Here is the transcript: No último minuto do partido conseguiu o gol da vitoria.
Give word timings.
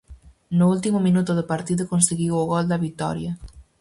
No 0.59 0.65
último 0.75 0.99
minuto 1.07 1.31
do 1.35 1.49
partido 1.53 1.83
conseguiu 1.93 2.33
o 2.37 2.47
gol 2.51 2.65
da 2.69 2.81
vitoria. 2.85 3.31